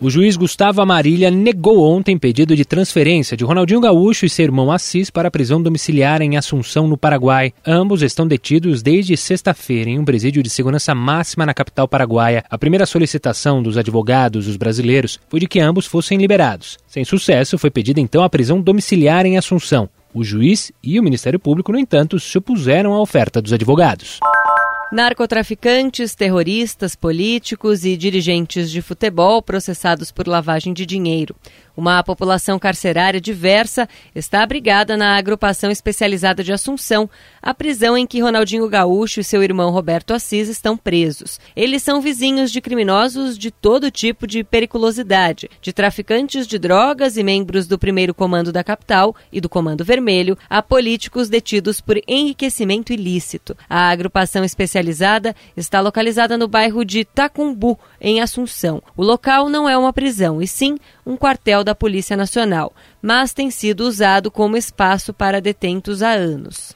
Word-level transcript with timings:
O 0.00 0.08
juiz 0.08 0.36
Gustavo 0.36 0.80
Amarilha 0.80 1.28
negou 1.28 1.82
ontem 1.82 2.16
pedido 2.16 2.54
de 2.54 2.64
transferência 2.64 3.36
de 3.36 3.44
Ronaldinho 3.44 3.80
Gaúcho 3.80 4.24
e 4.24 4.28
seu 4.28 4.44
irmão 4.44 4.70
Assis 4.70 5.10
para 5.10 5.26
a 5.26 5.30
prisão 5.30 5.60
domiciliar 5.60 6.22
em 6.22 6.36
Assunção, 6.36 6.86
no 6.86 6.96
Paraguai. 6.96 7.52
Ambos 7.66 8.00
estão 8.00 8.24
detidos 8.24 8.80
desde 8.80 9.16
sexta-feira 9.16 9.90
em 9.90 9.98
um 9.98 10.04
presídio 10.04 10.40
de 10.40 10.48
segurança 10.48 10.94
máxima 10.94 11.44
na 11.44 11.52
capital 11.52 11.88
paraguaia. 11.88 12.44
A 12.48 12.56
primeira 12.56 12.86
solicitação 12.86 13.60
dos 13.60 13.76
advogados, 13.76 14.46
os 14.46 14.56
brasileiros, 14.56 15.18
foi 15.28 15.40
de 15.40 15.48
que 15.48 15.58
ambos 15.58 15.84
fossem 15.84 16.16
liberados. 16.16 16.78
Sem 16.86 17.04
sucesso, 17.04 17.58
foi 17.58 17.68
pedida 17.68 17.98
então 17.98 18.22
a 18.22 18.30
prisão 18.30 18.60
domiciliar 18.60 19.26
em 19.26 19.36
Assunção. 19.36 19.88
O 20.14 20.22
juiz 20.22 20.70
e 20.80 21.00
o 21.00 21.02
Ministério 21.02 21.40
Público, 21.40 21.72
no 21.72 21.78
entanto, 21.78 22.20
se 22.20 22.38
opuseram 22.38 22.94
à 22.94 23.00
oferta 23.00 23.42
dos 23.42 23.52
advogados. 23.52 24.20
Narcotraficantes, 24.90 26.14
terroristas, 26.14 26.96
políticos 26.96 27.84
e 27.84 27.94
dirigentes 27.94 28.70
de 28.70 28.80
futebol 28.80 29.42
processados 29.42 30.10
por 30.10 30.26
lavagem 30.26 30.72
de 30.72 30.86
dinheiro. 30.86 31.36
Uma 31.76 32.02
população 32.02 32.58
carcerária 32.58 33.20
diversa 33.20 33.88
está 34.12 34.42
abrigada 34.42 34.96
na 34.96 35.16
agrupação 35.16 35.70
especializada 35.70 36.42
de 36.42 36.52
Assunção, 36.52 37.08
a 37.40 37.54
prisão 37.54 37.96
em 37.96 38.04
que 38.04 38.20
Ronaldinho 38.20 38.68
Gaúcho 38.68 39.20
e 39.20 39.24
seu 39.24 39.44
irmão 39.44 39.70
Roberto 39.70 40.12
Assis 40.12 40.48
estão 40.48 40.76
presos. 40.76 41.38
Eles 41.54 41.82
são 41.82 42.00
vizinhos 42.00 42.50
de 42.50 42.60
criminosos 42.60 43.38
de 43.38 43.52
todo 43.52 43.92
tipo 43.92 44.26
de 44.26 44.42
periculosidade, 44.42 45.48
de 45.62 45.72
traficantes 45.72 46.48
de 46.48 46.58
drogas 46.58 47.16
e 47.16 47.22
membros 47.22 47.68
do 47.68 47.78
primeiro 47.78 48.12
comando 48.12 48.50
da 48.50 48.64
capital 48.64 49.14
e 49.30 49.40
do 49.40 49.48
Comando 49.48 49.84
Vermelho, 49.84 50.36
a 50.50 50.60
políticos 50.60 51.28
detidos 51.28 51.80
por 51.80 52.00
enriquecimento 52.08 52.92
ilícito. 52.92 53.56
A 53.68 53.90
agrupação 53.90 54.42
especializada 54.42 54.77
está 55.56 55.80
localizada 55.80 56.38
no 56.38 56.48
bairro 56.48 56.84
de 56.84 57.04
Tacumbu, 57.04 57.78
em 58.00 58.20
Assunção. 58.20 58.82
O 58.96 59.02
local 59.02 59.48
não 59.48 59.68
é 59.68 59.76
uma 59.76 59.92
prisão, 59.92 60.40
e 60.40 60.46
sim 60.46 60.76
um 61.04 61.16
quartel 61.16 61.64
da 61.64 61.74
Polícia 61.74 62.16
Nacional, 62.16 62.72
mas 63.00 63.32
tem 63.32 63.50
sido 63.50 63.80
usado 63.80 64.30
como 64.30 64.56
espaço 64.56 65.12
para 65.12 65.40
detentos 65.40 66.02
há 66.02 66.10
anos. 66.10 66.74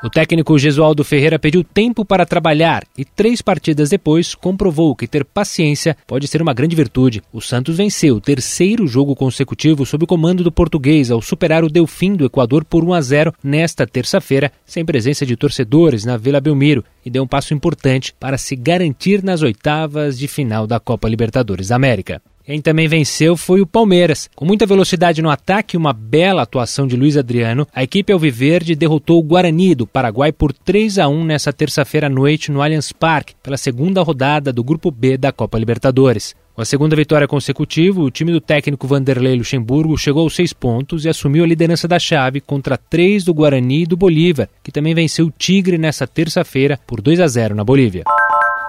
O 0.00 0.08
técnico 0.08 0.56
Gesualdo 0.56 1.02
Ferreira 1.02 1.40
pediu 1.40 1.64
tempo 1.64 2.04
para 2.04 2.24
trabalhar 2.24 2.84
e 2.96 3.04
três 3.04 3.42
partidas 3.42 3.90
depois 3.90 4.32
comprovou 4.32 4.94
que 4.94 5.08
ter 5.08 5.24
paciência 5.24 5.96
pode 6.06 6.28
ser 6.28 6.40
uma 6.40 6.54
grande 6.54 6.76
virtude. 6.76 7.20
O 7.32 7.40
Santos 7.40 7.76
venceu 7.76 8.14
o 8.14 8.20
terceiro 8.20 8.86
jogo 8.86 9.16
consecutivo 9.16 9.84
sob 9.84 10.04
o 10.04 10.06
comando 10.06 10.44
do 10.44 10.52
português 10.52 11.10
ao 11.10 11.20
superar 11.20 11.64
o 11.64 11.68
Delfim 11.68 12.14
do 12.14 12.24
Equador 12.24 12.64
por 12.64 12.84
1 12.84 12.94
a 12.94 13.00
0 13.00 13.34
nesta 13.42 13.88
terça-feira, 13.88 14.52
sem 14.64 14.84
presença 14.84 15.26
de 15.26 15.36
torcedores 15.36 16.04
na 16.04 16.16
Vila 16.16 16.40
Belmiro, 16.40 16.84
e 17.04 17.10
deu 17.10 17.24
um 17.24 17.28
passo 17.28 17.52
importante 17.52 18.14
para 18.20 18.38
se 18.38 18.54
garantir 18.54 19.24
nas 19.24 19.42
oitavas 19.42 20.16
de 20.16 20.28
final 20.28 20.64
da 20.64 20.78
Copa 20.78 21.08
Libertadores 21.08 21.68
da 21.68 21.76
América. 21.76 22.22
Quem 22.48 22.62
também 22.62 22.88
venceu 22.88 23.36
foi 23.36 23.60
o 23.60 23.66
Palmeiras. 23.66 24.30
Com 24.34 24.46
muita 24.46 24.64
velocidade 24.64 25.20
no 25.20 25.28
ataque 25.28 25.76
e 25.76 25.78
uma 25.78 25.92
bela 25.92 26.40
atuação 26.40 26.86
de 26.86 26.96
Luiz 26.96 27.14
Adriano, 27.14 27.66
a 27.74 27.82
equipe 27.82 28.10
Alviverde 28.10 28.74
derrotou 28.74 29.18
o 29.18 29.22
Guarani 29.22 29.74
do 29.74 29.86
Paraguai 29.86 30.32
por 30.32 30.50
3 30.54 30.98
a 30.98 31.08
1 31.08 31.24
nessa 31.24 31.52
terça-feira 31.52 32.06
à 32.06 32.10
noite 32.10 32.50
no 32.50 32.62
Allianz 32.62 32.90
Parque, 32.90 33.34
pela 33.42 33.58
segunda 33.58 34.02
rodada 34.02 34.50
do 34.50 34.64
Grupo 34.64 34.90
B 34.90 35.18
da 35.18 35.30
Copa 35.30 35.58
Libertadores. 35.58 36.34
Com 36.54 36.62
a 36.62 36.64
segunda 36.64 36.96
vitória 36.96 37.28
consecutiva, 37.28 38.00
o 38.00 38.10
time 38.10 38.32
do 38.32 38.40
técnico 38.40 38.86
Vanderlei 38.86 39.36
Luxemburgo 39.36 39.98
chegou 39.98 40.22
aos 40.22 40.34
seis 40.34 40.54
pontos 40.54 41.04
e 41.04 41.10
assumiu 41.10 41.44
a 41.44 41.46
liderança 41.46 41.86
da 41.86 41.98
chave 41.98 42.40
contra 42.40 42.78
três 42.78 43.24
do 43.24 43.34
Guarani 43.34 43.82
e 43.82 43.86
do 43.86 43.94
Bolívar, 43.94 44.48
que 44.64 44.72
também 44.72 44.94
venceu 44.94 45.26
o 45.26 45.30
Tigre 45.30 45.76
nessa 45.76 46.06
terça-feira 46.06 46.80
por 46.86 47.02
2 47.02 47.20
a 47.20 47.26
0 47.26 47.54
na 47.54 47.62
Bolívia. 47.62 48.04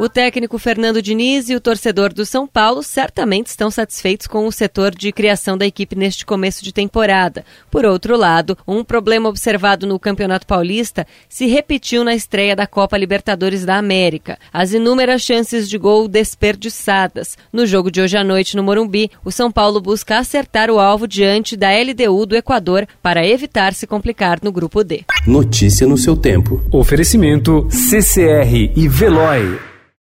O 0.00 0.08
técnico 0.08 0.58
Fernando 0.58 1.02
Diniz 1.02 1.50
e 1.50 1.54
o 1.54 1.60
torcedor 1.60 2.10
do 2.10 2.24
São 2.24 2.46
Paulo 2.46 2.82
certamente 2.82 3.48
estão 3.48 3.70
satisfeitos 3.70 4.26
com 4.26 4.46
o 4.46 4.50
setor 4.50 4.94
de 4.94 5.12
criação 5.12 5.58
da 5.58 5.66
equipe 5.66 5.94
neste 5.94 6.24
começo 6.24 6.64
de 6.64 6.72
temporada. 6.72 7.44
Por 7.70 7.84
outro 7.84 8.16
lado, 8.16 8.56
um 8.66 8.82
problema 8.82 9.28
observado 9.28 9.86
no 9.86 9.98
Campeonato 9.98 10.46
Paulista 10.46 11.06
se 11.28 11.44
repetiu 11.44 12.02
na 12.02 12.14
estreia 12.14 12.56
da 12.56 12.66
Copa 12.66 12.96
Libertadores 12.96 13.66
da 13.66 13.76
América. 13.76 14.38
As 14.50 14.72
inúmeras 14.72 15.20
chances 15.20 15.68
de 15.68 15.76
gol 15.76 16.08
desperdiçadas. 16.08 17.36
No 17.52 17.66
jogo 17.66 17.90
de 17.90 18.00
hoje 18.00 18.16
à 18.16 18.24
noite 18.24 18.56
no 18.56 18.62
Morumbi, 18.62 19.10
o 19.22 19.30
São 19.30 19.52
Paulo 19.52 19.82
busca 19.82 20.16
acertar 20.16 20.70
o 20.70 20.80
alvo 20.80 21.06
diante 21.06 21.58
da 21.58 21.68
LDU 21.78 22.24
do 22.24 22.36
Equador 22.36 22.86
para 23.02 23.26
evitar 23.26 23.74
se 23.74 23.86
complicar 23.86 24.38
no 24.42 24.50
grupo 24.50 24.82
D. 24.82 25.04
Notícia 25.26 25.86
no 25.86 25.98
seu 25.98 26.16
tempo. 26.16 26.64
Oferecimento 26.72 27.68
CCR 27.70 28.72
e 28.74 28.88
Veloy. 28.88 29.69